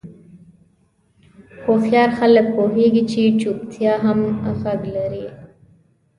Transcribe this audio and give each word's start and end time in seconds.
هوښیار 1.65 2.09
خلک 2.19 2.45
پوهېږي 2.55 3.03
چې 3.11 3.21
چوپتیا 3.41 3.93
هم 4.05 4.19
غږ 4.61 4.81
لري. 4.95 5.25